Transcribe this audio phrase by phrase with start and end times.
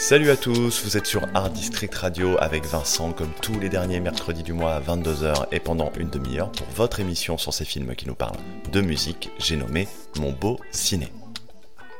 [0.00, 4.00] Salut à tous, vous êtes sur Art District Radio avec Vincent comme tous les derniers
[4.00, 7.94] mercredis du mois à 22h et pendant une demi-heure pour votre émission sur ces films
[7.94, 8.40] qui nous parlent
[8.72, 9.86] de musique, j'ai nommé
[10.18, 11.12] Mon beau ciné.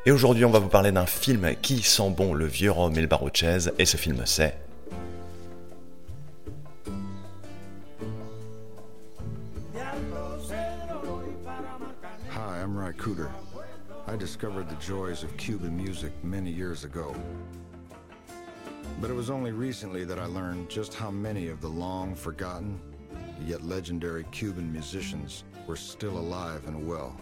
[0.07, 3.03] Et aujourd'hui on va vous parler d'un film qui sent bon le vieux rhum et
[3.03, 4.57] le chaise et ce film c'est
[12.33, 13.29] Hi, I'm Ry Cooder.
[14.09, 16.51] I discovered the joys of Cuban music many.
[19.01, 22.79] But it was only recently that I learned just how many of the long forgotten,
[23.47, 27.17] yet legendary Cuban musicians were still alive and well.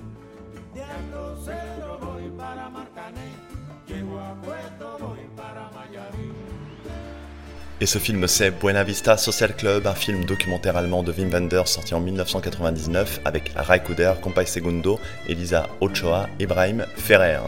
[7.80, 11.68] Et ce film c'est Buena Vista Social Club, un film documentaire allemand de Wim Wenders
[11.68, 14.98] sorti en 1999 avec Ray Kuder, Compay Segundo,
[15.28, 17.38] Elisa Ochoa, Ibrahim Ferrer.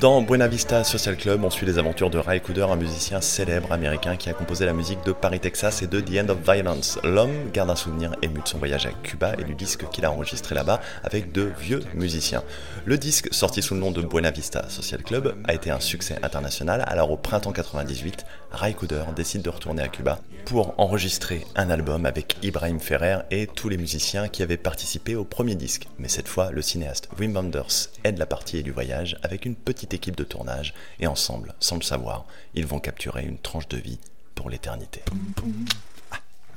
[0.00, 3.72] Dans Buena Vista Social Club, on suit les aventures de Ray Cooder, un musicien célèbre
[3.72, 6.98] américain qui a composé la musique de Paris, Texas et de The End of Violence.
[7.04, 10.10] L'homme garde un souvenir ému de son voyage à Cuba et du disque qu'il a
[10.10, 12.42] enregistré là-bas avec de vieux musiciens.
[12.86, 16.16] Le disque, sorti sous le nom de Buena Vista Social Club, a été un succès
[16.22, 16.82] international.
[16.86, 22.06] Alors au printemps 98, Ray Cooder décide de retourner à Cuba pour enregistrer un album
[22.06, 25.86] avec Ibrahim Ferrer et tous les musiciens qui avaient participé au premier disque.
[25.98, 29.81] Mais cette fois, le cinéaste Wim Wenders aide la partie du voyage avec une petite
[29.90, 33.98] équipe de tournage et ensemble, sans le savoir, ils vont capturer une tranche de vie
[34.34, 35.02] pour l'éternité.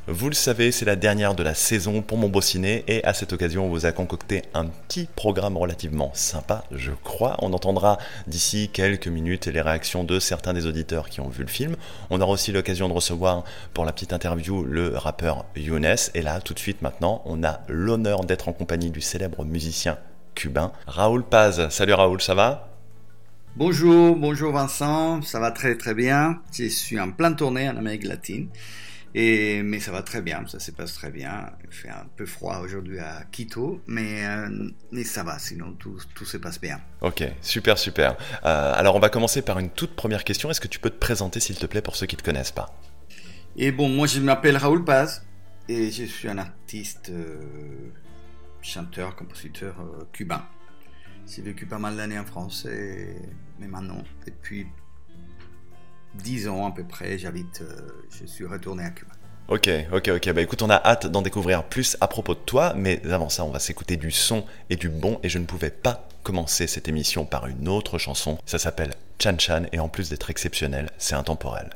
[0.08, 3.16] Vous le savez, c'est la dernière de la saison pour mon beau ciné et à
[3.16, 7.38] cette occasion, on vous a concocté un petit programme relativement sympa, je crois.
[7.40, 11.50] On entendra d'ici quelques minutes les réactions de certains des auditeurs qui ont vu le
[11.50, 11.76] film.
[12.12, 15.96] On aura aussi l'occasion de recevoir pour la petite interview le rappeur Younes.
[16.14, 19.98] Et là, tout de suite maintenant, on a l'honneur d'être en compagnie du célèbre musicien
[20.36, 21.68] cubain Raoul Paz.
[21.70, 22.75] Salut Raoul, ça va?
[23.58, 26.42] Bonjour, bonjour Vincent, ça va très très bien.
[26.52, 28.50] Je suis en plein tournée en Amérique latine.
[29.14, 31.54] Et, mais ça va très bien, ça se passe très bien.
[31.64, 34.50] Il fait un peu froid aujourd'hui à Quito, mais, euh,
[34.92, 36.82] mais ça va, sinon tout, tout, se passe bien.
[37.00, 38.18] Ok, super, super.
[38.44, 40.52] Euh, alors on va commencer par une toute première question.
[40.52, 42.52] Est-ce que tu peux te présenter, s'il te plaît, pour ceux qui ne te connaissent
[42.52, 42.78] pas?
[43.56, 45.26] Et bon, moi je m'appelle Raoul Paz
[45.70, 47.38] et je suis un artiste, euh,
[48.62, 49.76] chanteur, compositeur
[50.12, 50.44] cubain.
[51.28, 52.68] J'ai vécu pas mal d'années en France,
[53.60, 54.68] mais maintenant, depuis
[56.16, 59.12] 10 ans à peu près, j'habite, euh, je suis retourné à Cuba.
[59.48, 60.34] Ok, ok, ok.
[60.34, 63.44] Bah écoute, on a hâte d'en découvrir plus à propos de toi, mais avant ça,
[63.44, 66.88] on va s'écouter du son et du bon, et je ne pouvais pas commencer cette
[66.88, 68.40] émission par une autre chanson.
[68.46, 71.70] Ça s'appelle Chan Chan, et en plus d'être exceptionnel, c'est intemporel.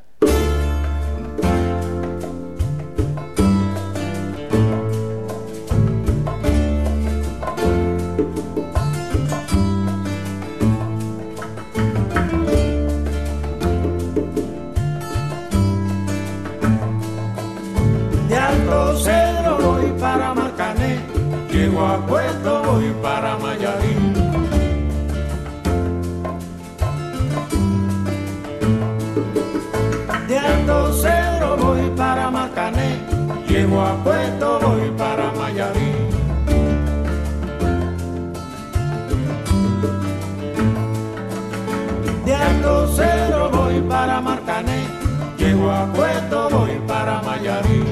[33.59, 36.09] llego a Puerto voy para Mayarín.
[42.25, 44.86] De Alto Cero voy para Marcané,
[45.38, 47.88] llego a Puerto voy para Mayarín.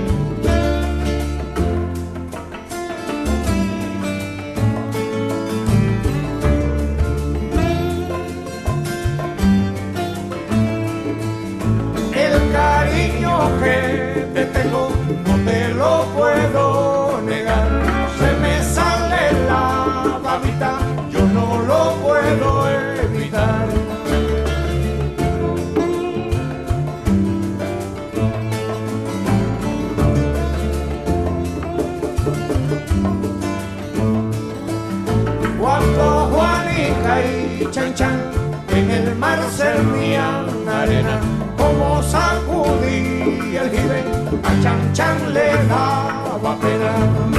[37.99, 41.19] en el mar se rían arena,
[41.57, 44.03] como sacudí el jibe,
[44.43, 47.36] a chan chan le daba pena.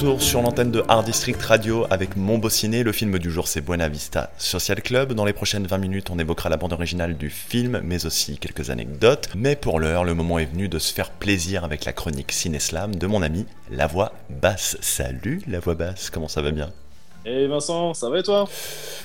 [0.00, 2.82] Retour sur l'antenne de Art District Radio avec Mon Beau Ciné.
[2.84, 5.12] Le film du jour, c'est Buena Vista Social Club.
[5.12, 8.70] Dans les prochaines 20 minutes, on évoquera la bande originale du film, mais aussi quelques
[8.70, 9.28] anecdotes.
[9.34, 12.94] Mais pour l'heure, le moment est venu de se faire plaisir avec la chronique Cineslam
[12.94, 14.78] de mon ami, La Voix Basse.
[14.80, 16.70] Salut, La Voix Basse, comment ça va bien?
[17.26, 18.48] Et Vincent, ça va et toi?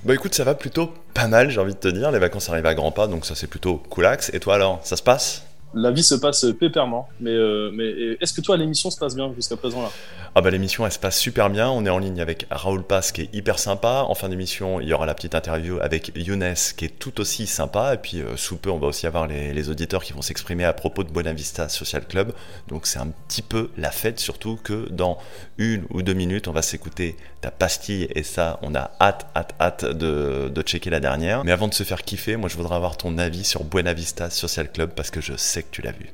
[0.06, 2.09] Bah écoute, ça va plutôt pas mal, j'ai envie de te dire.
[2.12, 4.31] Les vacances arrivent à grands pas, donc ça c'est plutôt coolax.
[4.33, 5.44] Et toi alors, ça se passe?
[5.75, 7.07] La vie se passe pépèrement.
[7.19, 9.92] Mais, euh, est-ce que toi, l'émission se passe bien jusqu'à présent là?
[10.38, 13.13] Ah bah l'émission elle se passe super bien, on est en ligne avec Raoul Pass
[13.13, 16.56] qui est hyper sympa, en fin d'émission il y aura la petite interview avec Younes
[16.75, 19.69] qui est tout aussi sympa, et puis euh, sous peu on va aussi avoir les,
[19.69, 22.33] auditeurs qui vont s'exprimer à propos de Bonavista Social Club,
[22.68, 25.19] donc c'est un petit peu la fête, surtout que dans
[25.57, 29.56] une ou deux minutes on va s'écouter ta pastille, et ça on a hâte, hâte,
[29.62, 31.45] hâte de, de checker la dernière.
[31.45, 34.69] Mais avant de se faire kiffer, moi je voudrais avoir ton avis sur Buenavista Social
[34.69, 36.07] Club parce que je sais que tu l'as vu.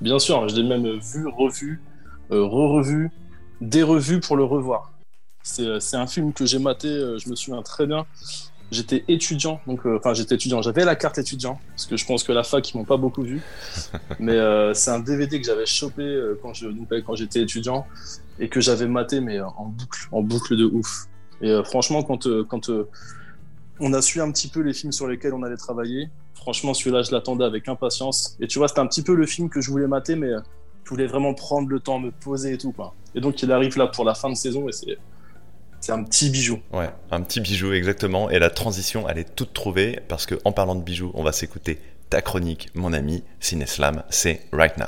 [0.00, 1.80] Bien sûr, je l'ai même vu, revu,
[2.30, 3.10] euh, re-revu
[3.62, 4.92] des revues pour le revoir.
[5.42, 8.04] C'est euh, un film que j'ai maté, euh, je me souviens très bien.
[8.70, 12.24] J'étais étudiant, donc euh, enfin j'étais étudiant, j'avais la carte étudiant parce que je pense
[12.24, 13.42] que la fac ils m'ont pas beaucoup vu,
[14.18, 14.38] mais
[14.72, 16.68] c'est un DVD que j'avais chopé quand je
[17.02, 17.86] quand j'étais étudiant
[18.38, 21.04] et que j'avais maté mais en boucle, en boucle de ouf.
[21.42, 22.70] Et franchement quand quand
[23.82, 27.02] on a su un petit peu les films sur lesquels on allait travailler, franchement celui-là
[27.02, 28.36] je l'attendais avec impatience.
[28.40, 30.30] Et tu vois c'était un petit peu le film que je voulais mater mais
[30.84, 32.72] je voulais vraiment prendre le temps, me poser et tout.
[32.72, 32.94] Quoi.
[33.14, 34.98] Et donc, il arrive là pour la fin de saison et c'est.
[35.80, 36.60] C'est un petit bijou.
[36.72, 38.30] Ouais, un petit bijou, exactement.
[38.30, 41.32] Et la transition, elle est toute trouvée parce que en parlant de bijoux, on va
[41.32, 44.04] s'écouter ta chronique, mon ami Cineslam.
[44.08, 44.86] C'est Right Now.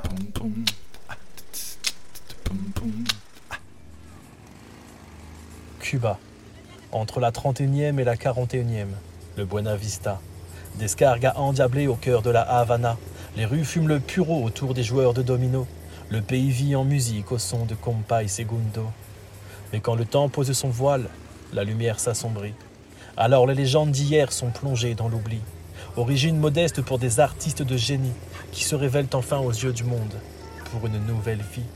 [5.81, 6.20] Cuba,
[6.94, 8.87] entre la 31e et la 41e,
[9.37, 10.20] le Buena Vista.
[10.79, 12.96] Descarga endiablés au cœur de la Havana.
[13.37, 15.67] Les rues fument le puro autour des joueurs de domino.
[16.08, 18.87] Le pays vit en musique au son de compa et segundo.
[19.73, 21.08] Mais quand le temps pose son voile,
[21.52, 22.55] la lumière s'assombrit.
[23.17, 25.40] Alors les légendes d'hier sont plongées dans l'oubli.
[25.97, 28.12] Origine modeste pour des artistes de génie
[28.52, 30.14] qui se révèlent enfin aux yeux du monde
[30.70, 31.67] pour une nouvelle vie.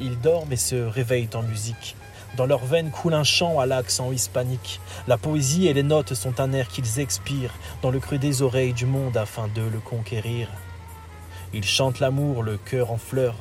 [0.00, 1.96] Ils dorment et se réveillent en musique.
[2.36, 4.80] Dans leurs veines coule un chant à l'accent hispanique.
[5.06, 8.72] La poésie et les notes sont un air qu'ils expirent dans le creux des oreilles
[8.72, 10.48] du monde afin de le conquérir.
[11.52, 13.36] Ils chantent l'amour, le cœur en fleurs,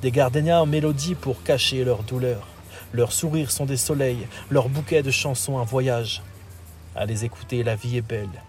[0.00, 2.46] des gardenias en mélodie pour cacher leur douleur.
[2.92, 6.22] Leurs sourires sont des soleils, leurs bouquets de chansons un voyage.
[6.94, 8.42] À les écouter, la vie est belle.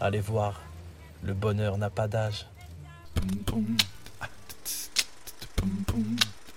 [0.00, 0.62] Allez voir,
[1.22, 2.46] le bonheur n'a pas d'âge.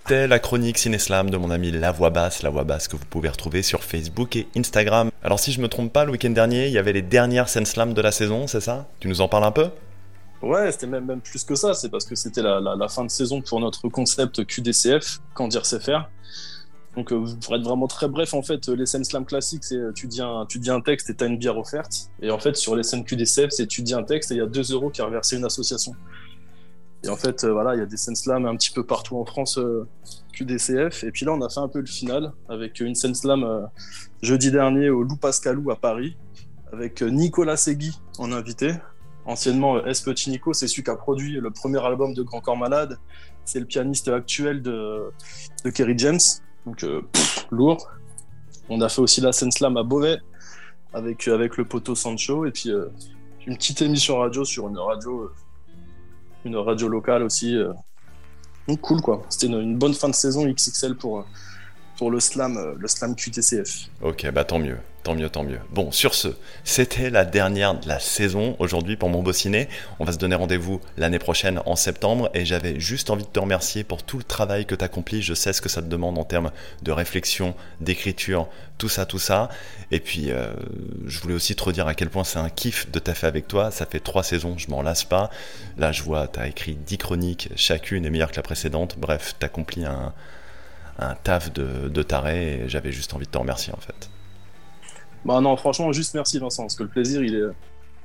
[0.10, 3.06] C'était la chronique Cineslam de mon ami La Voix Basse, La Voix Basse que vous
[3.06, 5.12] pouvez retrouver sur Facebook et Instagram.
[5.22, 7.68] Alors si je me trompe pas, le week-end dernier, il y avait les dernières scènes
[7.68, 8.88] slam de la saison, c'est ça?
[9.00, 9.68] Tu nous en parles un peu?
[10.42, 11.76] Ouais, c'était même, même plus que ça.
[11.76, 15.80] C'est parce que c'était la, fin de saison pour notre concept QDCF, quand dire c'est
[15.80, 16.10] faire.
[16.96, 20.08] Donc, euh, pour être vraiment très bref, en fait, les scènes slam classiques, c'est tu
[20.08, 22.10] dis un, tu dis un texte et tu as une bière offerte.
[22.24, 24.42] Et en fait, sur les scènes QDCF, c'est tu dis un texte et il y
[24.42, 25.94] a 2 euros qui est reversé une association.
[27.04, 29.26] Et en fait, euh, il y a des scènes slam un petit peu partout en
[29.26, 29.88] France euh,
[30.34, 31.04] QDCF.
[31.04, 33.70] Et puis là, on a fait un peu le final avec une scène slam
[34.22, 36.18] jeudi dernier au Lou Pascalou à Paris,
[36.74, 38.74] avec Nicolas Segui en invité
[39.30, 40.02] anciennement euh, S.
[40.02, 42.98] Petit Nico, c'est celui qui a produit le premier album de Grand Corps Malade.
[43.46, 45.12] C'est le pianiste actuel de,
[45.74, 46.20] Kerry James.
[46.66, 47.02] Donc, euh,
[47.52, 47.90] lourd.
[48.70, 50.20] On a fait aussi la scène slam à Beauvais
[50.94, 52.46] avec, euh, avec le poteau Sancho.
[52.46, 52.72] Et puis,
[53.48, 55.32] une petite émission radio sur une radio,
[56.46, 57.58] une radio locale aussi.
[58.68, 59.24] donc, cool, quoi.
[59.30, 61.26] C'était une, une, bonne fin de saison XXL pour,
[61.98, 63.90] pour le slam, le slam QTCF.
[64.02, 64.78] Ok, bah tant mieux.
[65.04, 65.60] Tant mieux, tant mieux.
[65.72, 66.28] Bon, sur ce,
[66.66, 69.70] c'était la dernière de la saison aujourd'hui pour mon beau ciné.
[70.00, 73.40] On va se donner rendez-vous l'année prochaine en septembre et j'avais juste envie de te
[73.40, 75.22] remercier pour tout le travail que tu accomplis.
[75.22, 76.52] Je sais ce que ça te demande en termes
[76.84, 79.48] de réflexion, d'écriture, tout ça, tout ça.
[79.92, 80.52] Et puis, euh,
[81.06, 83.72] je voulais aussi te redire à quel point c'est un kiff de taffer avec toi.
[83.72, 85.30] Ça fait trois saisons, je m'en lasse pas.
[85.78, 88.96] Là, je vois, tu écrit dix chroniques, chacune est meilleure que la précédente.
[88.98, 90.14] Bref, tu accomplis un,
[91.00, 94.10] un taf de, de taré et j'avais juste envie de te remercier en fait.
[95.26, 97.50] Bah non, franchement, juste merci Vincent, parce que le plaisir, il est,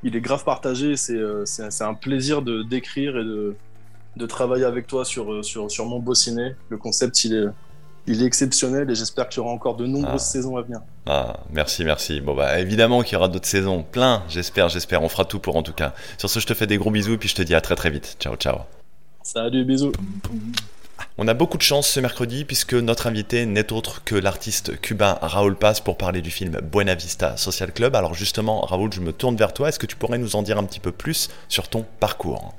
[0.03, 0.97] il est grave partagé.
[0.97, 1.45] C'est, euh,
[1.81, 3.57] un plaisir de d'écrire et de,
[4.17, 6.55] de travailler avec toi sur, euh, sur, sur mon beau ciné.
[6.69, 7.47] Le concept, il est,
[8.07, 10.19] il est exceptionnel et j'espère qu'il y aura encore de nombreuses ah.
[10.19, 10.81] saisons à venir.
[11.07, 12.21] Ah, merci, merci.
[12.21, 13.83] Bon, bah, évidemment qu'il y aura d'autres saisons.
[13.83, 15.03] Plein, j'espère, j'espère.
[15.03, 15.95] On fera tout pour en tout cas.
[16.19, 17.77] Sur ce, je te fais des gros bisous et puis je te dis à très
[17.77, 18.17] très vite.
[18.21, 18.59] Ciao, ciao.
[19.23, 19.93] Salut, bisous.
[21.17, 25.17] On a beaucoup de chance ce mercredi puisque notre invité n'est autre que l'artiste cubain
[25.23, 27.95] Raoul Paz pour parler du film Buena Vista Social Club.
[27.95, 29.69] Alors justement, Raoul, je me tourne vers toi.
[29.69, 32.55] Est-ce que tu pourrais nous en dire un petit peu plus sur ton parcours?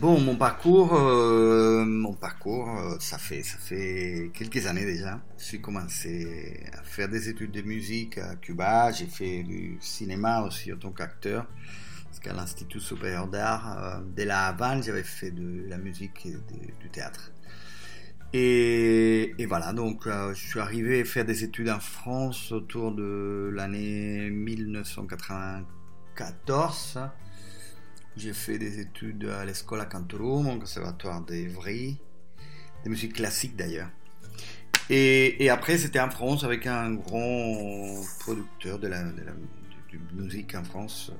[0.00, 5.18] Bon, mon parcours, euh, mon parcours, euh, ça fait ça fait quelques années déjà.
[5.38, 8.92] J'ai commencé à faire des études de musique à Cuba.
[8.92, 11.46] J'ai fait du cinéma aussi en tant qu'acteur.
[12.04, 16.36] Parce qu'à l'Institut supérieur d'art euh, de la Havane, j'avais fait de la musique et
[16.80, 17.32] du théâtre.
[18.34, 24.28] Et, voilà, donc je suis arrivé à faire des études en France autour de l'année
[24.30, 27.00] 1994.
[28.16, 31.98] J'ai fait des études à l'Escola Cantorum, au conservatoire d'Evry,
[32.84, 33.88] des musiques classiques d'ailleurs.
[34.90, 39.04] Et, après, c'était en France avec un grand producteur de de la
[40.14, 41.12] musique en France,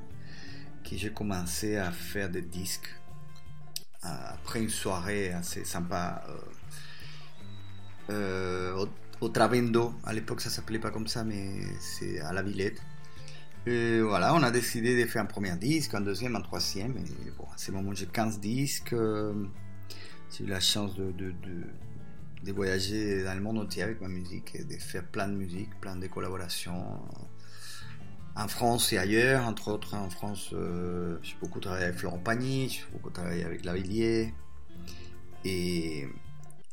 [0.84, 2.94] qui j'ai commencé à faire des disques
[4.02, 6.36] après une soirée assez sympa euh,
[8.10, 8.88] euh, au,
[9.20, 9.94] au, Travendo.
[10.04, 12.80] À l'époque, ça s'appelait pas comme ça, mais c'est à la Villette.
[13.66, 16.96] Et voilà, on a décidé de faire un premier disque, un deuxième, un troisième.
[16.96, 18.92] Et bon, à ce moment, j'ai 15 disques.
[18.92, 19.34] Euh,
[20.30, 24.64] j'ai eu la chance de, de, voyager dans le monde entier avec ma musique et
[24.64, 26.98] de faire plein de musique, plein de collaborations
[28.34, 29.46] en France et ailleurs.
[29.46, 33.64] Entre autres, en France, euh, j'ai beaucoup travaillé avec Florent Pagny, j'ai beaucoup travaillé avec
[33.64, 34.32] Lavillier.
[35.44, 36.08] Et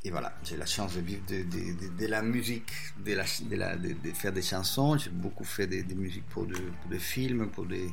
[0.05, 2.71] et voilà, j'ai la chance de vivre de, la musique,
[3.03, 4.99] de, la, de, faire des chansons.
[4.99, 7.89] J'ai beaucoup fait des, musiques pour, des films, pour des,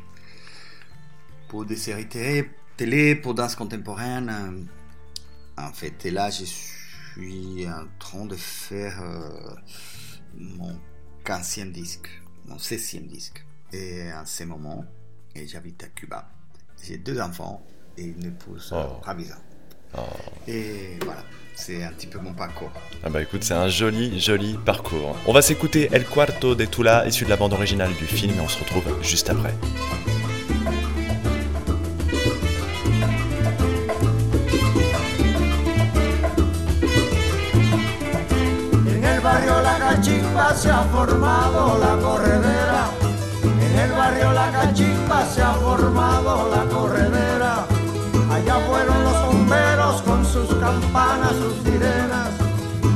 [1.48, 2.08] pour des séries
[2.76, 4.68] télé, pour danse contemporaine.
[5.56, 9.54] En fait, et là, je suis en train de faire euh,
[10.34, 10.78] mon
[11.24, 12.10] 15e disque,
[12.44, 13.42] mon 16e disque.
[13.72, 14.84] Et en ce moment,
[15.34, 16.30] j'habite à Cuba.
[16.82, 17.66] J'ai deux enfants
[17.96, 19.00] et une épouse oh.
[19.96, 20.00] Oh.
[20.48, 21.22] Et voilà.
[21.54, 22.72] C'est un petit peu mon parcours.
[23.04, 25.16] Ah bah écoute, c'est un joli, joli parcours.
[25.26, 28.40] On va s'écouter El Cuarto de Tula, issu de la bande originale du film, et
[28.40, 29.54] on se retrouve juste après.
[38.84, 42.90] En el barrio La Cachimba se ha formado la corredera.
[43.44, 47.66] En el barrio La Cachimba se ha formado la corredera.
[48.32, 49.01] Allá fueron
[50.46, 52.30] sus campanas, sus sirenas.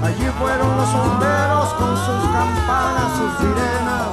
[0.03, 4.09] Allí fueron los bomberos con sus campanas, sus sirenas.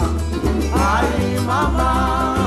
[0.74, 2.43] Ay, mamá,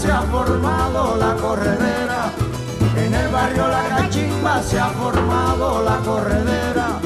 [0.00, 2.32] se ha formado la corredera.
[2.96, 7.00] En el barrio La Cachimba se ha formado la corredera.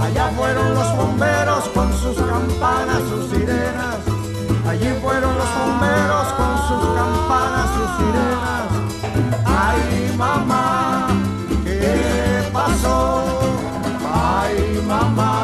[0.00, 3.96] Allá fueron los bomberos con sus campanas, sus sirenas.
[4.68, 8.66] Allí fueron los bomberos con sus campanas, sus sirenas.
[9.44, 11.08] Ay, mamá,
[11.64, 13.24] ¿qué pasó?
[14.14, 15.37] Ay, mamá,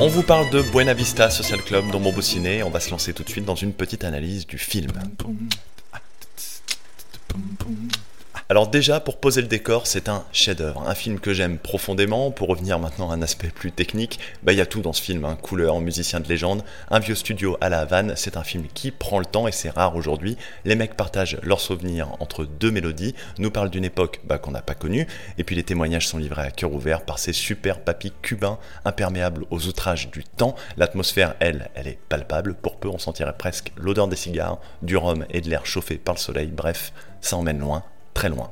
[0.00, 2.62] On vous parle de Buena Vista Social Club dans Mon Ciné.
[2.62, 4.92] On va se lancer tout de suite dans une petite analyse du film.
[8.50, 12.30] Alors déjà, pour poser le décor, c'est un chef-d'œuvre, un film que j'aime profondément.
[12.30, 15.02] Pour revenir maintenant à un aspect plus technique, bah il y a tout dans ce
[15.02, 15.36] film, hein.
[15.36, 18.14] couleur, musicien de légende, un vieux studio à la Havane.
[18.16, 20.38] C'est un film qui prend le temps et c'est rare aujourd'hui.
[20.64, 24.62] Les mecs partagent leurs souvenirs entre deux mélodies, nous parlent d'une époque bah, qu'on n'a
[24.62, 28.14] pas connue, et puis les témoignages sont livrés à cœur ouvert par ces super papis
[28.22, 30.54] cubains, imperméables aux outrages du temps.
[30.78, 32.54] L'atmosphère, elle, elle est palpable.
[32.54, 36.14] Pour peu, on sentirait presque l'odeur des cigares, du rhum et de l'air chauffé par
[36.14, 36.46] le soleil.
[36.46, 37.84] Bref, ça emmène loin
[38.26, 38.50] loin.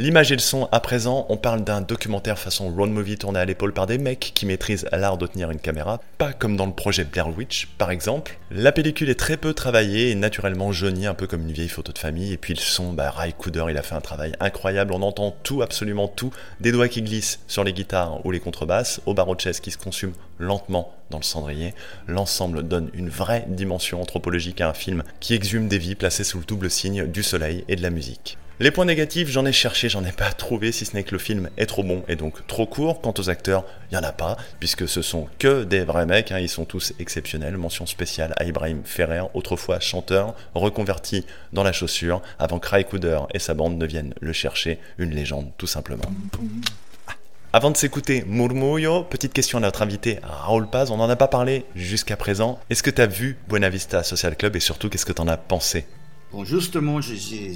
[0.00, 3.44] L'image et le son, à présent, on parle d'un documentaire façon road movie tourné à
[3.44, 6.72] l'épaule par des mecs qui maîtrisent l'art de tenir une caméra, pas comme dans le
[6.72, 8.38] projet Blair Witch, par exemple.
[8.52, 11.90] La pellicule est très peu travaillée et naturellement jaunie, un peu comme une vieille photo
[11.90, 14.92] de famille, et puis le son, bah, Ray Cooder, il a fait un travail incroyable,
[14.92, 19.00] on entend tout, absolument tout, des doigts qui glissent sur les guitares ou les contrebasses,
[19.04, 21.74] au barreau qui se consume lentement dans le cendrier.
[22.06, 26.38] L'ensemble donne une vraie dimension anthropologique à un film qui exhume des vies placées sous
[26.38, 28.38] le double signe du soleil et de la musique.
[28.60, 31.20] Les points négatifs, j'en ai cherché, j'en ai pas trouvé, si ce n'est que le
[31.20, 33.00] film est trop bon et donc trop court.
[33.00, 36.32] Quant aux acteurs, il y en a pas, puisque ce sont que des vrais mecs,
[36.32, 37.56] hein, ils sont tous exceptionnels.
[37.56, 42.84] Mention spéciale à Ibrahim Ferrer, autrefois chanteur, reconverti dans la chaussure, avant que Ray
[43.32, 46.10] et sa bande ne viennent le chercher, une légende tout simplement.
[47.52, 51.28] Avant de s'écouter Murmullo, petite question à notre invité Raoul Paz, on n'en a pas
[51.28, 52.58] parlé jusqu'à présent.
[52.70, 55.28] Est-ce que tu as vu Buena Vista Social Club et surtout qu'est-ce que tu en
[55.28, 55.86] as pensé?
[56.30, 57.54] Bon, justement, j'ai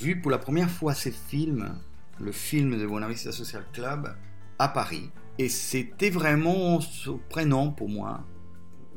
[0.00, 1.78] vu pour la première fois ce film,
[2.20, 4.16] le film de Buena Vista Social Club,
[4.58, 5.10] à Paris.
[5.38, 8.26] Et c'était vraiment surprenant pour moi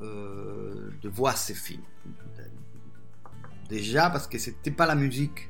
[0.02, 1.84] euh, de voir ce film.
[3.70, 5.50] Déjà parce que c'était pas la musique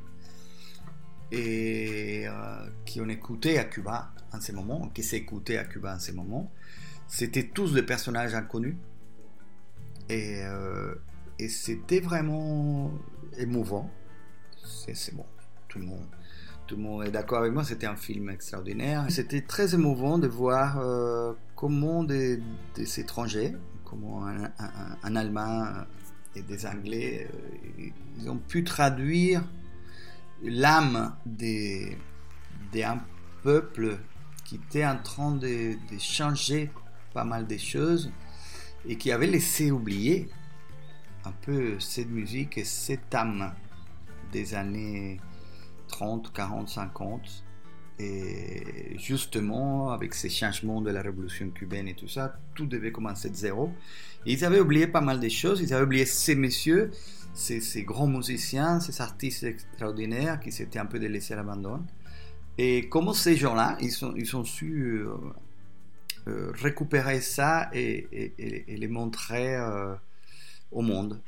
[1.32, 6.00] et euh, qui on écoutait à Cuba en ce moment, qui s'écoutait à Cuba en
[6.00, 6.52] ce moment.
[7.08, 8.76] C'était tous des personnages inconnus.
[10.10, 10.96] Et, euh,
[11.40, 12.92] et c'était vraiment
[13.38, 13.90] émouvant.
[14.64, 15.26] C'est bon,
[15.68, 16.08] tout le monde,
[16.68, 17.64] tout le monde est d'accord avec moi.
[17.64, 19.06] C'était un film extraordinaire.
[19.10, 22.42] C'était très émouvant de voir euh, comment des,
[22.76, 25.66] des, étrangers, comment un, Allemand
[26.36, 29.44] et des Anglais, euh, ils ont pu traduire
[30.44, 33.00] l'âme d'un
[33.42, 33.98] peuple
[34.44, 36.72] qui était en train de, de changer
[37.14, 38.12] pas mal de choses
[38.86, 40.30] et qui avait laissé oublier
[41.26, 43.54] un peu cette musique et cette âme
[44.32, 45.20] des années
[45.88, 47.44] 30, 40, 50.
[47.98, 53.30] Et justement, avec ces changements de la révolution cubaine et tout ça, tout devait commencer
[53.30, 53.72] de zéro.
[54.26, 55.62] Ils avaient oublié pas mal de choses.
[55.62, 56.92] Ils avaient oublié ces messieurs,
[57.34, 61.82] ces, ces grands musiciens, ces artistes extraordinaires qui s'étaient un peu délaissés à l'abandon.
[62.58, 65.14] Et comment ces gens-là, ils, sont, ils ont su euh,
[66.28, 69.96] euh, récupérer ça et les montrer euh,
[70.72, 71.22] au monde.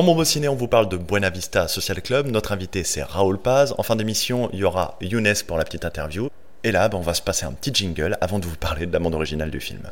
[0.00, 2.26] Dans mon ciné, on vous parle de Buena Vista Social Club.
[2.28, 3.74] Notre invité, c'est Raoul Paz.
[3.76, 6.30] En fin d'émission, il y aura Younes pour la petite interview.
[6.64, 8.92] Et là, ben, on va se passer un petit jingle avant de vous parler de
[8.94, 9.82] la bande originale du film.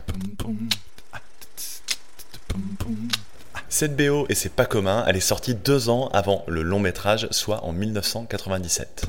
[3.69, 7.29] Cette BO, et c'est pas commun, elle est sortie deux ans avant le long métrage,
[7.31, 9.05] soit en 1997.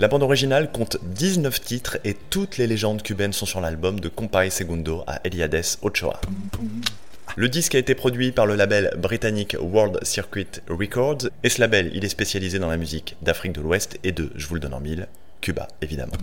[0.00, 4.08] La bande originale compte 19 titres et toutes les légendes cubaines sont sur l'album de
[4.08, 6.20] Compay Segundo à Eliades Ochoa.
[7.38, 11.88] Le disque a été produit par le label britannique World Circuit Records, et ce label,
[11.94, 14.74] il est spécialisé dans la musique d'Afrique de l'Ouest et de, je vous le donne
[14.74, 15.06] en mille,
[15.40, 16.14] Cuba, évidemment.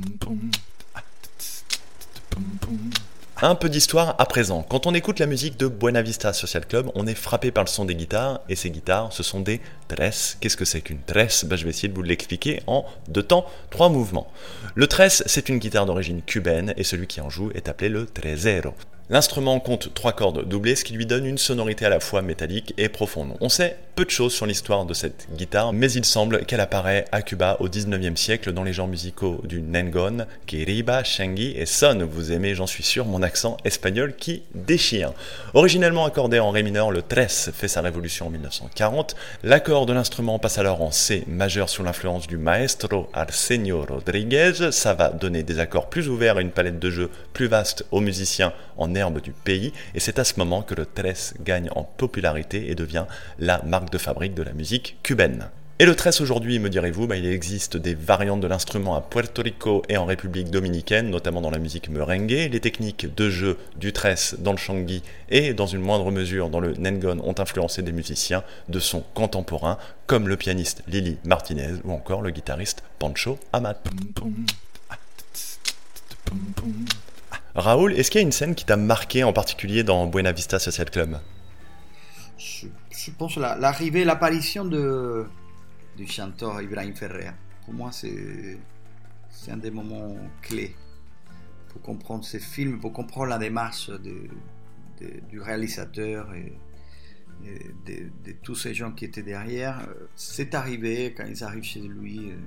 [3.42, 4.64] Un peu d'histoire à présent.
[4.64, 7.70] Quand on écoute la musique de Buena Vista Social Club, on est frappé par le
[7.70, 10.36] son des guitares, et ces guitares, ce sont des tres.
[10.42, 11.46] Qu'est-ce que c'est qu'une tresse?
[11.46, 14.30] Ben, Je vais essayer de vous l'expliquer en deux temps, trois mouvements.
[14.74, 18.06] Le tres, c'est une guitare d'origine cubaine, et celui qui en joue est appelé le
[18.06, 18.74] tresero.
[19.08, 22.74] L'instrument compte trois cordes doublées, ce qui lui donne une sonorité à la fois métallique
[22.78, 23.38] et profonde.
[23.40, 27.06] On sait peu de choses sur l'histoire de cette guitare, mais il semble qu'elle apparaît
[27.12, 32.06] à Cuba au 19e siècle dans les genres musicaux du nengon, kiriba, shangi et son.
[32.10, 35.14] Vous aimez, j'en suis sûr, mon accent espagnol qui déchire.
[35.54, 39.16] Originellement accordé en ré mineur, le tres fait sa révolution en 1940.
[39.44, 44.72] L'accord de l'instrument passe alors en C majeur sous l'influence du maestro Arsenio Rodriguez.
[44.72, 48.02] Ça va donner des accords plus ouverts et une palette de jeux plus vaste aux
[48.02, 49.74] musiciens en herbe du pays.
[49.94, 53.06] Et c'est à ce moment que le tres gagne en popularité et devient
[53.40, 55.50] la marque de fabrique de la musique cubaine.
[55.78, 59.42] Et le tresse aujourd'hui, me direz-vous, bah, il existe des variantes de l'instrument à Puerto
[59.42, 62.48] Rico et en République dominicaine, notamment dans la musique merengue.
[62.50, 66.62] Les techniques de jeu du tresse dans le shangi et dans une moindre mesure dans
[66.62, 69.78] le nengon ont influencé des musiciens de son contemporain,
[70.08, 73.76] comme le pianiste Lily Martinez ou encore le guitariste Pancho Amat.
[77.56, 80.60] Raoul, est-ce qu'il y a une scène qui t'a marqué en particulier dans Buena Vista
[80.60, 81.18] Social Club?
[82.38, 85.26] Je pense l'arrivée, l'apparition de,
[85.96, 87.32] du chanteur Ibrahim Ferrer.
[87.64, 88.58] Pour moi, c'est,
[89.48, 90.76] un des moments clés
[91.70, 93.90] pour comprendre ces films, pour comprendre la démarche
[95.30, 96.52] du réalisateur et,
[97.86, 99.88] de, tous ces gens qui étaient derrière.
[100.16, 102.38] C'est arrivé quand ils arrivent chez lui euh,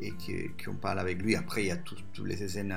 [0.00, 0.12] et
[0.62, 1.36] qu'on parle avec lui.
[1.36, 2.74] Après, il y a toutes les scènes,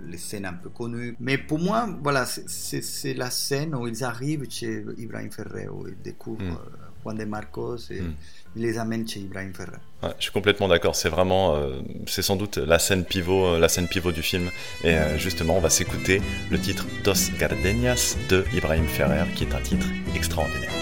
[0.00, 1.16] les scènes un peu connues.
[1.20, 6.00] Mais pour moi, voilà, c'est la scène où ils arrivent chez Ibrahim Ferrer, où ils
[6.02, 6.50] découvrent mm.
[6.50, 8.14] euh, Juan de Marcos et mm.
[8.56, 9.78] ils les amènent chez Ibrahim Ferrer.
[10.18, 10.96] je suis complètement d'accord.
[10.96, 14.50] C'est vraiment, euh, c'est sans doute la scène pivot, euh, la scène pivot du film.
[14.84, 19.60] Et justement, on va s'écouter le titre Dos Gardenias de Ibrahim Ferrer, qui est un
[19.60, 20.72] titre extraordinaire.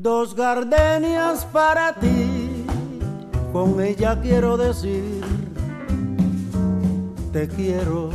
[0.00, 2.58] Dos gardenias para ti
[3.52, 5.17] con ella quiero decir,
[7.32, 8.10] te quiero,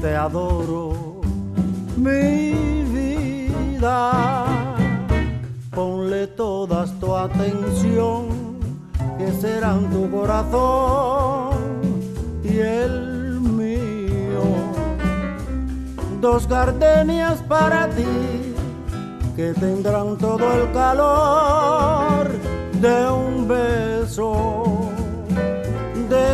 [0.00, 1.20] te adoro,
[1.96, 4.54] mi vida.
[5.74, 8.26] Ponle toda tu atención,
[9.18, 11.52] que serán tu corazón
[12.44, 14.44] y el mío.
[16.20, 18.54] Dos gardenias para ti,
[19.36, 22.28] que tendrán todo el calor
[22.80, 24.90] de un beso,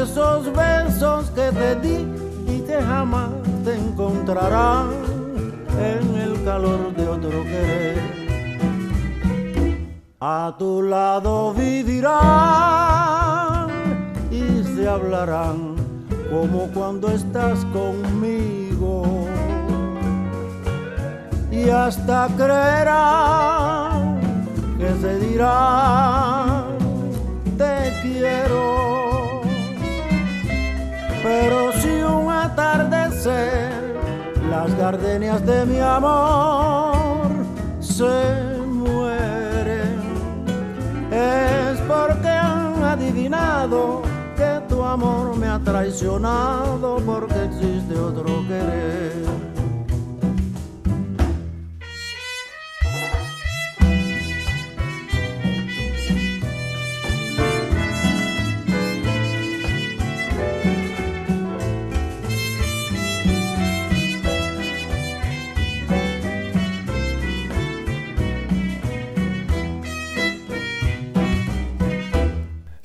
[0.02, 2.06] esos besos que te di
[2.46, 3.30] y que jamás
[3.64, 4.90] te encontrarán
[5.78, 7.98] en el calor de otro querer.
[10.20, 12.08] A tu lado vivirán
[14.30, 15.76] y se hablarán
[16.30, 19.26] como cuando estás conmigo.
[21.50, 24.20] Y hasta creerán
[24.78, 26.64] que se dirá
[27.56, 28.87] te quiero.
[31.22, 33.72] Pero si un atardecer
[34.50, 37.28] las gardenias de mi amor
[37.80, 39.98] se mueren,
[41.10, 44.02] es porque han adivinado
[44.36, 49.47] que tu amor me ha traicionado porque existe otro querer.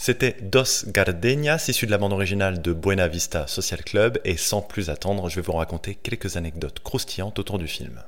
[0.05, 4.61] C'était Dos Gardenias, issu de la bande originale de Buena Vista Social Club, et sans
[4.61, 8.01] plus attendre, je vais vous raconter quelques anecdotes croustillantes autour du film.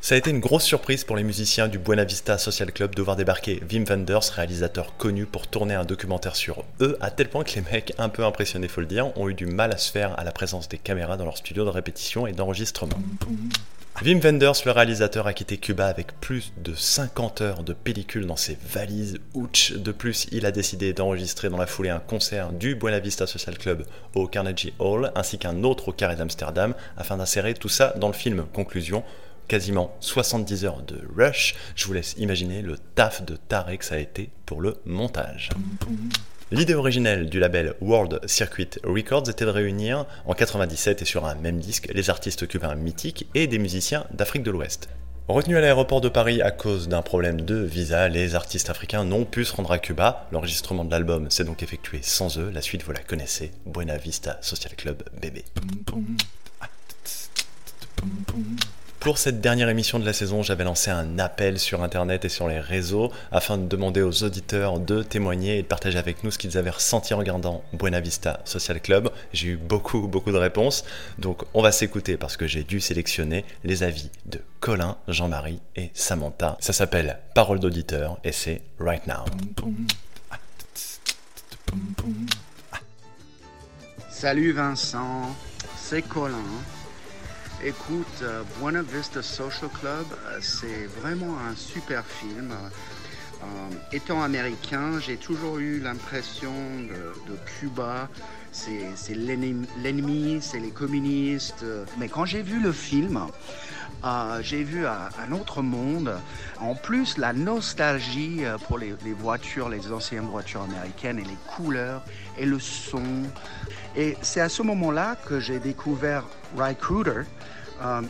[0.00, 3.02] Ça a été une grosse surprise pour les musiciens du Buena Vista Social Club de
[3.02, 7.44] voir débarquer Wim Wenders, réalisateur connu pour tourner un documentaire sur eux, à tel point
[7.44, 9.92] que les mecs, un peu impressionnés faut le dire, ont eu du mal à se
[9.92, 12.98] faire à la présence des caméras dans leur studio de répétition et d'enregistrement.
[14.04, 18.36] Wim Wenders, le réalisateur, a quitté Cuba avec plus de 50 heures de pellicule dans
[18.36, 19.18] ses valises.
[19.32, 23.26] Ouch De plus, il a décidé d'enregistrer dans la foulée un concert du Buena Vista
[23.26, 27.94] Social Club au Carnegie Hall, ainsi qu'un autre au Carré d'Amsterdam, afin d'insérer tout ça
[27.96, 28.44] dans le film.
[28.52, 29.02] Conclusion,
[29.48, 31.54] quasiment 70 heures de rush.
[31.74, 35.48] Je vous laisse imaginer le taf de taré que ça a été pour le montage.
[36.52, 41.34] L'idée originelle du label World Circuit Records était de réunir en 97 et sur un
[41.34, 44.88] même disque les artistes cubains mythiques et des musiciens d'Afrique de l'Ouest.
[45.26, 49.24] Retenus à l'aéroport de Paris à cause d'un problème de visa, les artistes africains n'ont
[49.24, 50.28] pu se rendre à Cuba.
[50.30, 52.48] L'enregistrement de l'album s'est donc effectué sans eux.
[52.54, 53.50] La suite, vous la connaissez.
[53.66, 55.44] Buena Vista Social Club bébé.
[59.06, 62.48] Pour cette dernière émission de la saison, j'avais lancé un appel sur internet et sur
[62.48, 66.38] les réseaux afin de demander aux auditeurs de témoigner et de partager avec nous ce
[66.38, 69.12] qu'ils avaient ressenti en regardant Buena Vista Social Club.
[69.32, 70.84] J'ai eu beaucoup, beaucoup de réponses.
[71.20, 75.92] Donc on va s'écouter parce que j'ai dû sélectionner les avis de Colin, Jean-Marie et
[75.94, 76.56] Samantha.
[76.58, 79.24] Ça s'appelle Parole d'auditeur et c'est Right Now.
[84.10, 85.32] Salut Vincent,
[85.76, 86.42] c'est Colin.
[87.64, 92.52] Écoute, euh, Buena Vista Social Club, euh, c'est vraiment un super film.
[92.52, 93.46] Euh,
[93.92, 98.10] étant américain, j'ai toujours eu l'impression de, de Cuba,
[98.52, 101.64] c'est l'ennemi, c'est les communistes.
[101.98, 103.20] Mais quand j'ai vu le film,
[104.04, 106.14] euh, j'ai vu un, autre monde.
[106.60, 112.02] En plus, la nostalgie euh, pour les, voitures, les anciennes voitures américaines et les couleurs
[112.38, 113.02] et le son.
[113.96, 116.24] Et c'est à ce moment-là que j'ai découvert
[116.56, 117.22] Ry Cooder,
[117.82, 118.02] euh,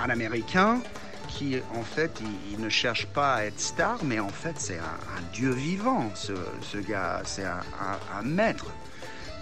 [0.00, 0.80] un Américain
[1.28, 5.22] qui, en fait, il, ne cherche pas à être star, mais en fait, c'est un,
[5.32, 7.20] dieu vivant, ce, gars.
[7.24, 8.66] C'est un, maître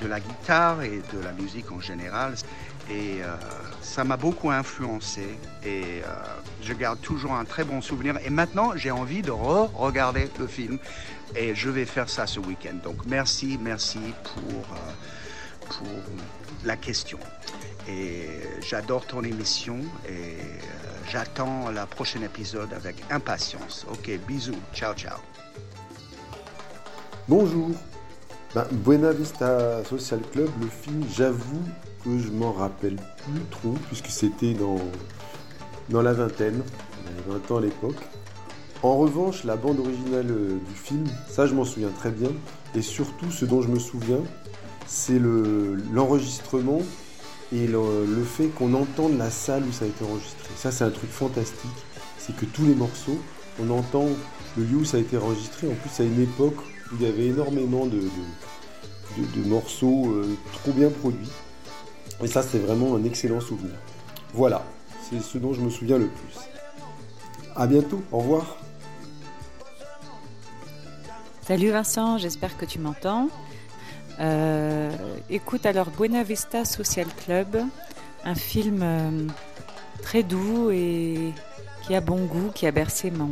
[0.01, 2.35] de la guitare et de la musique en général.
[2.91, 3.37] Et euh,
[3.81, 6.07] ça m'a beaucoup influencé et euh,
[6.63, 8.19] je garde toujours un très bon souvenir.
[8.25, 10.79] Et maintenant, j'ai envie de re-regarder le film
[11.35, 12.77] et je vais faire ça ce week-end.
[12.83, 15.87] Donc merci, merci pour, euh, pour
[16.65, 17.19] la question.
[17.89, 18.29] Et
[18.61, 20.37] j'adore ton émission et
[21.11, 23.87] j'attends le prochain épisode avec impatience.
[23.91, 25.19] Ok, bisous, ciao, ciao.
[27.29, 27.71] Bonjour.
[28.55, 31.65] Ben, Buena Vista Social Club, le film, j'avoue
[32.07, 34.79] je m'en rappelle plus trop, puisque c'était dans,
[35.89, 36.63] dans la vingtaine,
[37.05, 37.97] j'avais 20 ans à l'époque.
[38.83, 42.31] En revanche, la bande originale du film, ça je m'en souviens très bien,
[42.75, 44.21] et surtout ce dont je me souviens,
[44.87, 45.19] c'est
[45.93, 46.81] l'enregistrement
[47.53, 50.51] et le, fait qu'on entende la salle où ça a été enregistré.
[50.57, 51.71] Ça c'est un truc fantastique,
[52.19, 53.19] c'est que tous les morceaux,
[53.61, 54.07] on entend
[54.57, 56.59] le lieu où ça a été enregistré, en plus à une époque
[56.93, 58.01] où il y avait énormément de,
[59.19, 61.31] de morceaux euh, trop bien produits.
[62.23, 63.75] Et ça, c'est vraiment un excellent souvenir.
[64.33, 64.63] Voilà,
[65.03, 66.39] c'est ce dont je me souviens le plus.
[67.57, 68.57] À bientôt, au revoir.
[71.47, 73.29] Salut Vincent, j'espère que tu m'entends.
[74.21, 74.91] Euh,
[75.29, 77.59] écoute alors Buena Vista Social Club,
[78.25, 79.27] un film euh,
[80.03, 81.33] très doux et
[81.83, 83.29] qui a bon goût, qui a bercé mon,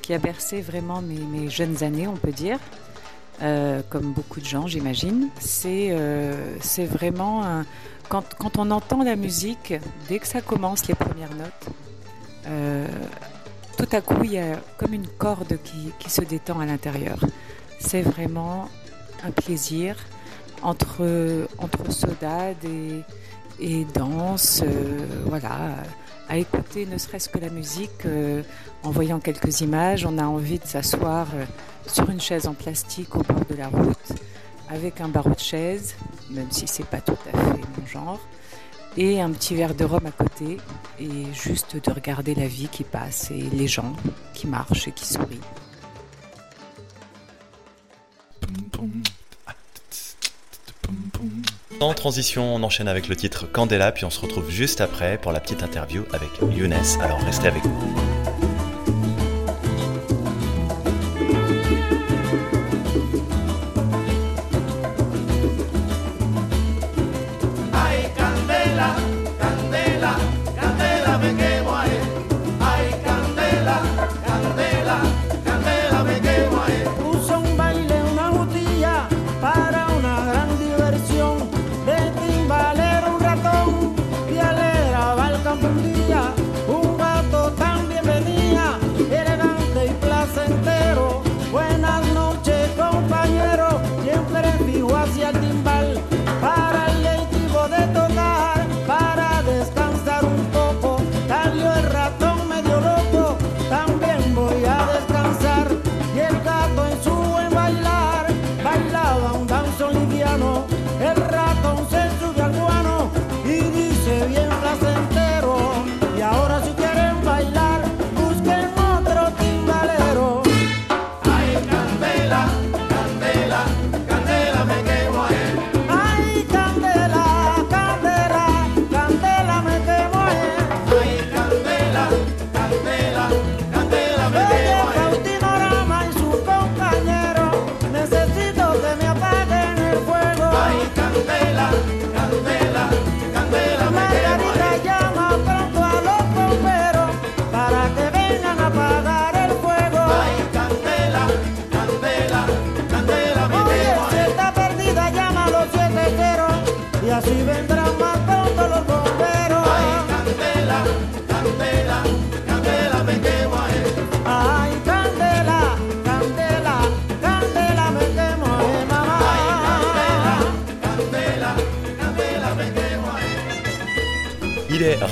[0.00, 2.58] qui a bercé vraiment mes, mes jeunes années, on peut dire.
[3.40, 5.28] Euh, comme beaucoup de gens, j'imagine.
[5.40, 6.56] C'est euh,
[6.90, 7.64] vraiment
[8.08, 9.74] quand, quand, on entend la musique,
[10.08, 11.74] dès que ça commence, les premières notes,
[12.46, 12.86] euh,
[13.78, 17.18] tout à coup, il y a comme une corde qui, qui se détend à l'intérieur.
[17.80, 18.68] C'est vraiment
[19.24, 19.96] un plaisir
[20.62, 23.02] entre, entre saudade et,
[23.58, 24.62] et danse,
[25.26, 25.76] voilà,
[26.32, 28.06] à écouter ne serait-ce que la musique,
[28.82, 31.26] en voyant quelques images, on a envie de s'asseoir
[31.86, 34.12] sur une chaise en plastique au bord de la route,
[34.70, 35.94] avec un barreau de chaise,
[36.30, 38.18] même si c'est pas tout à fait mon genre,
[38.96, 40.56] et un petit verre de rhum à côté,
[40.98, 43.92] et juste de regarder la vie qui passe et les gens
[44.32, 45.38] qui marchent et qui sourient.
[51.82, 55.32] En transition, on enchaîne avec le titre Candela, puis on se retrouve juste après pour
[55.32, 56.74] la petite interview avec Younes.
[57.00, 58.21] Alors restez avec nous.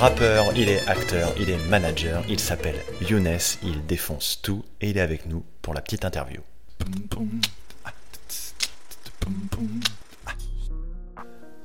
[0.00, 4.96] Rappeur, il est acteur, il est manager, il s'appelle Younes, il défonce tout et il
[4.96, 6.40] est avec nous pour la petite interview.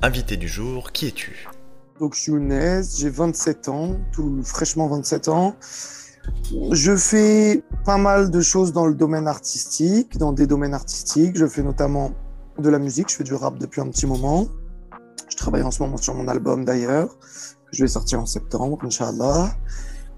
[0.02, 1.48] Invité du jour, qui es-tu?
[2.02, 5.56] Donc Younes, j'ai 27 ans, tout fraîchement 27 ans.
[6.71, 11.38] Je fais pas mal de choses dans le domaine artistique, dans des domaines artistiques.
[11.38, 12.12] Je fais notamment
[12.60, 14.50] de la musique, je fais du rap depuis un petit moment.
[15.30, 17.15] Je travaille en ce moment sur mon album d'ailleurs,
[17.76, 19.54] je vais sortir en septembre, Inch'Allah.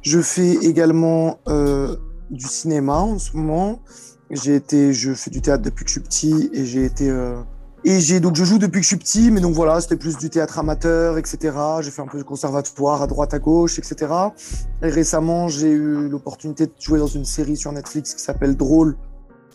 [0.01, 1.95] Je fais également euh,
[2.29, 3.81] du cinéma en ce moment.
[4.29, 7.41] J'ai été, je fais du théâtre depuis que je suis petit et j'ai été euh,
[7.83, 10.17] et j'ai donc je joue depuis que je suis petit, mais donc voilà, c'était plus
[10.17, 11.55] du théâtre amateur, etc.
[11.81, 14.11] J'ai fait un peu de conservatoire à droite, à gauche, etc.
[14.83, 18.97] Et récemment, j'ai eu l'opportunité de jouer dans une série sur Netflix qui s'appelle Drôle.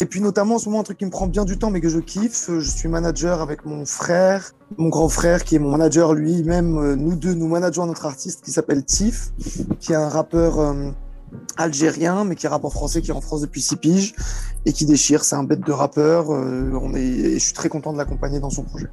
[0.02, 1.80] Et puis notamment en ce moment, un truc qui me prend bien du temps, mais
[1.80, 5.70] que je kiffe, je suis manager avec mon frère, mon grand frère qui est mon
[5.70, 6.94] manager lui-même.
[6.94, 9.30] Nous deux, nous manageons notre artiste qui s'appelle Tiff,
[9.78, 10.90] qui est un rappeur euh,
[11.56, 14.16] algérien, mais qui est rappeur français, qui est en France depuis six piges
[14.66, 15.22] et qui déchire.
[15.22, 16.32] C'est un bête de rappeur.
[16.32, 18.88] euh, on est, et je suis très content de l'accompagner dans son projet.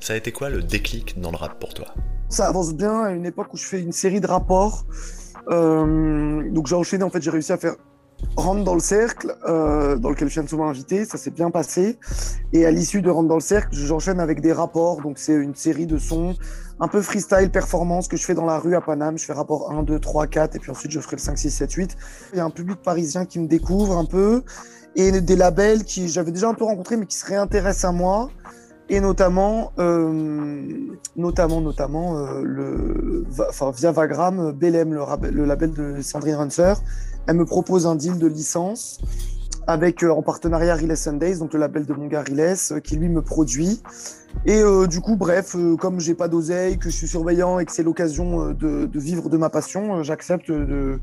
[0.00, 1.86] Ça a été quoi le déclic dans le rap pour toi?
[2.28, 4.86] Ça avance bien à une époque où je fais une série de rapports.
[5.50, 7.76] Euh, donc j'ai enchaîné, en fait, j'ai réussi à faire
[8.36, 11.50] Rentre dans le cercle, euh, dans lequel je viens de souvent invité, ça s'est bien
[11.50, 11.98] passé.
[12.52, 15.00] Et à l'issue de Rentre dans le cercle, j'enchaîne avec des rapports.
[15.02, 16.34] Donc c'est une série de sons
[16.78, 19.18] un peu freestyle, performance que je fais dans la rue à Paname.
[19.18, 21.50] Je fais rapport 1, 2, 3, 4 et puis ensuite je ferai le 5, 6,
[21.50, 21.96] 7, 8.
[22.32, 24.42] Il y a un public parisien qui me découvre un peu
[24.96, 28.28] et des labels qui j'avais déjà un peu rencontrés mais qui se réintéressent à moi
[28.90, 30.62] et notamment, euh,
[31.14, 36.74] notamment, notamment euh, le, enfin via Vagram, Belém, le, le label de Sandrine Runser,
[37.26, 38.98] elle me propose un deal de licence
[39.66, 42.96] avec euh, en partenariat Riles Sundays, donc le label de mon gars Riles, euh, qui
[42.96, 43.80] lui me produit.
[44.46, 47.72] Et euh, du coup, bref, comme j'ai pas d'oseille, que je suis surveillant et que
[47.72, 51.00] c'est l'occasion de, de vivre de ma passion, j'accepte de,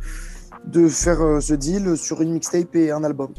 [0.65, 3.33] de faire ce deal sur une mixtape et un album.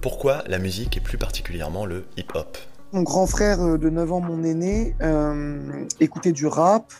[0.00, 2.56] Pourquoi la musique et plus particulièrement le hip-hop?
[2.92, 4.94] Mon grand frère de 9 ans, mon aîné,
[6.00, 6.92] écoutait du rap.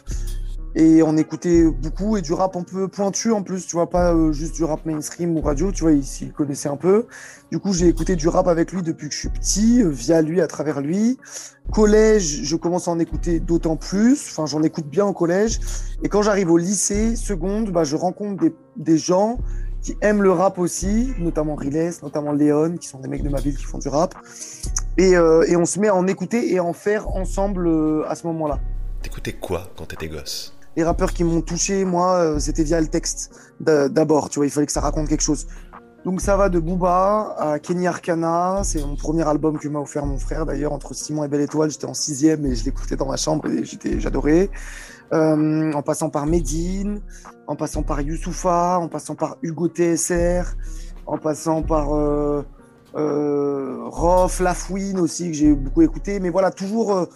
[0.74, 4.14] Et on écoutait beaucoup et du rap un peu pointu en plus, tu vois, pas
[4.14, 7.06] euh, juste du rap mainstream ou radio, tu vois, il s'y connaissait un peu.
[7.50, 10.20] Du coup, j'ai écouté du rap avec lui depuis que je suis petit, euh, via
[10.20, 11.18] lui, à travers lui.
[11.72, 15.58] Collège, je commence à en écouter d'autant plus, enfin, j'en écoute bien au collège.
[16.02, 18.44] Et quand j'arrive au lycée, seconde, bah, je rencontre
[18.76, 19.38] des, gens
[19.80, 23.40] qui aiment le rap aussi, notamment Riles, notamment Léon, qui sont des mecs de ma
[23.40, 24.14] ville qui font du rap.
[24.98, 28.26] Et, euh, on se met à en écouter et à en faire ensemble à ce
[28.26, 28.60] moment-là.
[29.02, 30.57] T'écoutais quoi quand t'étais gosse?
[30.78, 34.46] Les rappeurs qui m'ont touché, moi, euh, c'était via le texte d'a- d'abord, tu vois,
[34.46, 35.48] il fallait que ça raconte quelque chose.
[36.04, 40.06] Donc ça va de Booba à Kenny Arcana, c'est mon premier album que m'a offert
[40.06, 43.06] mon frère d'ailleurs, entre Simon et Belle Étoile, j'étais en sixième et je l'écoutais dans
[43.06, 43.64] ma chambre et
[43.98, 44.50] j'adorais.
[45.12, 47.00] Euh, en passant par Medine,
[47.48, 50.44] en passant par Youssoufa, en passant par Hugo TSR,
[51.06, 52.44] en passant par euh,
[52.94, 53.90] euh,
[54.38, 57.08] Lafouine aussi que j'ai beaucoup écouté, mais voilà, toujours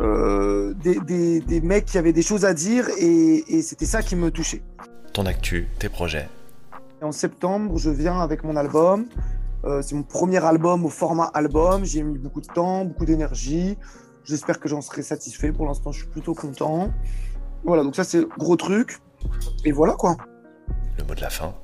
[0.00, 4.02] euh, des, des- des mecs qui avaient des choses à dire et, et c'était ça
[4.02, 4.62] qui me touchait.
[5.12, 6.28] Ton actu, tes projets
[7.00, 9.06] Et en septembre, je viens avec mon album.
[9.64, 11.84] Euh, c'est mon premier album au format album.
[11.84, 13.76] J'ai mis beaucoup de temps, beaucoup d'énergie.
[14.24, 15.52] J'espère que j'en serai satisfait.
[15.52, 16.90] Pour l'instant, je suis plutôt content.
[17.64, 18.98] Voilà, donc ça, c'est le gros truc.
[19.64, 20.16] Et voilà quoi.
[20.98, 21.54] Le mot de la fin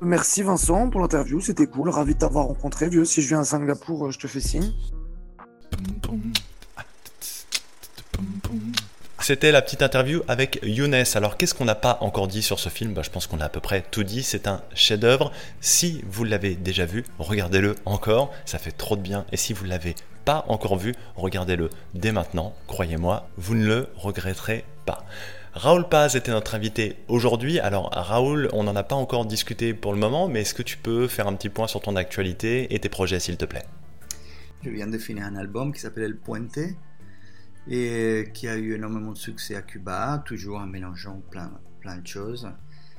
[0.00, 1.88] Merci Vincent pour l'interview, c'était cool.
[1.88, 3.04] Ravi de t'avoir rencontré, vieux.
[3.04, 4.72] Si je viens à Singapour, euh, je te fais signe.
[9.20, 11.04] C'était la petite interview avec Younes.
[11.14, 12.92] Alors qu'est-ce qu'on n'a pas encore dit sur ce film?
[12.92, 14.22] Bah, Je pense qu'on a à peu près tout dit.
[14.24, 15.30] C'est un chef-d'œuvre.
[15.60, 18.32] Si vous l'avez déjà vu, regardez-le encore.
[18.44, 19.24] Ça fait trop de bien.
[19.30, 22.52] Et si vous l'avez pas encore vu, regardez-le dès maintenant.
[22.66, 25.04] Croyez-moi, vous ne le regretterez pas.
[25.54, 27.60] Raoul Paz était notre invité aujourd'hui.
[27.60, 30.78] Alors Raoul, on n'en a pas encore discuté pour le moment, mais est-ce que tu
[30.78, 33.62] peux faire un petit point sur ton actualité et tes projets s'il te plaît?
[34.64, 36.58] Je viens de finir un album qui s'appelle El Puente
[37.68, 42.06] et qui a eu énormément de succès à Cuba, toujours en mélangeant plein, plein de
[42.06, 42.50] choses.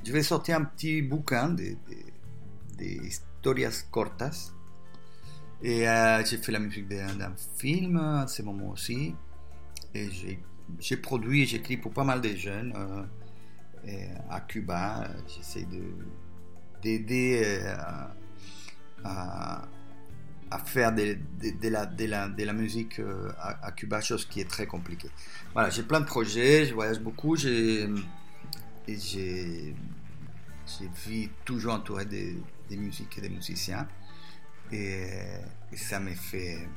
[0.04, 3.06] Je vais sortir un petit bouquin des de, de
[3.44, 4.52] historias cortas.
[5.62, 9.14] Et euh, j'ai fait la musique d'un film à ce moment aussi.
[9.94, 10.08] Et
[10.78, 12.74] j'ai produit et j'écris pour pas mal de jeunes
[13.86, 15.08] euh, à Cuba.
[15.28, 15.82] J'essaie de
[16.82, 17.74] d'aider euh,
[19.04, 19.62] à
[20.50, 21.16] à faire de,
[21.68, 25.10] la, musique euh, à, Cuba, chose qui est très compliquée.
[25.52, 27.88] Voilà, j'ai plein de projets, je voyage beaucoup, j'ai,
[28.86, 29.74] j'ai,
[30.66, 32.36] j'ai vu toujours entouré des,
[32.70, 33.86] musiques et des musiciens,
[34.72, 35.08] et,
[35.76, 36.68] ça me fait,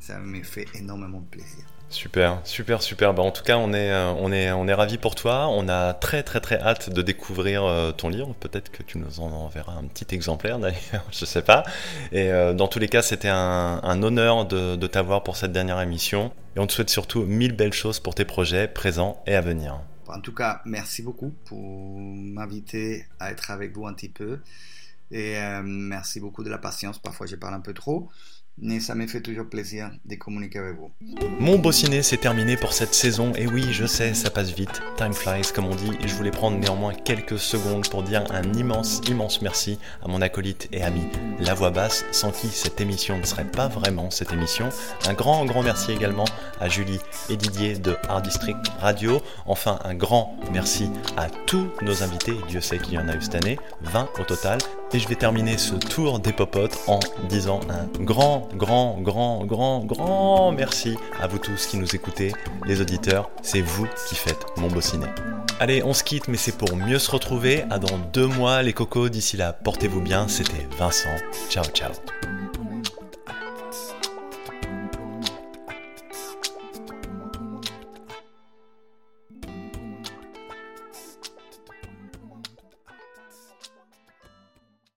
[0.00, 1.64] ça me fait énormément plaisir.
[1.94, 3.14] Super, super, super.
[3.14, 5.46] Bah, en tout cas, on est, euh, on ravis pour toi.
[5.48, 8.34] On a très, très, très hâte de découvrir euh, ton livre.
[8.34, 11.62] Peut-être que tu nous en enverras un petit exemplaire d'ailleurs, je sais pas.
[12.10, 16.32] Et euh, dans tous les cas, c'était un, honneur de, t'avoir pour cette dernière émission.
[16.56, 19.80] Et on te souhaite surtout mille belles choses pour tes projets présents et à venir.
[20.08, 21.60] En tout cas, merci beaucoup pour
[21.96, 24.40] m'inviter à être avec vous un petit peu.
[25.12, 26.98] Et merci beaucoup de la patience.
[26.98, 28.08] Parfois, je parle un peu trop
[28.58, 30.90] mais ça me fait toujours plaisir de communiquer avec vous.
[31.38, 34.82] Mon beau ciné, c'est terminé pour cette saison, et oui, je sais, ça passe vite,
[34.96, 38.52] time flies comme on dit, et je voulais prendre néanmoins quelques secondes pour dire un
[38.54, 41.02] immense, immense merci à mon acolyte et ami
[41.40, 44.68] La Voix Basse, sans qui cette émission ne serait pas vraiment cette émission.
[45.06, 46.26] Un grand, grand merci également
[46.60, 49.20] à Julie et Didier de Art District Radio.
[49.46, 53.22] Enfin, un grand merci à tous nos invités, Dieu sait qu'il y en a eu
[53.22, 54.58] cette année, 20 au total,
[54.94, 59.84] et je vais terminer ce tour des popotes en disant un grand, grand, grand, grand,
[59.84, 62.32] grand merci à vous tous qui nous écoutez,
[62.64, 63.28] les auditeurs.
[63.42, 65.06] C'est vous qui faites mon beau ciné.
[65.58, 67.64] Allez, on se quitte, mais c'est pour mieux se retrouver.
[67.70, 69.08] À dans deux mois, les cocos.
[69.08, 70.28] D'ici là, portez-vous bien.
[70.28, 71.16] C'était Vincent.
[71.50, 71.90] Ciao, ciao.